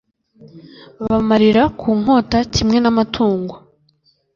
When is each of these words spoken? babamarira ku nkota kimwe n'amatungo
babamarira 0.99 1.63
ku 1.79 1.89
nkota 1.99 2.37
kimwe 2.53 2.77
n'amatungo 2.81 3.55